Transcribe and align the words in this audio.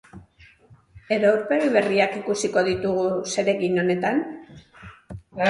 Edo 1.15 1.29
aurpegi 1.31 1.67
berriak 1.75 2.15
ikusiko 2.21 2.65
ditugu 2.71 3.05
zeregin 3.35 3.79
honetan? 3.83 4.25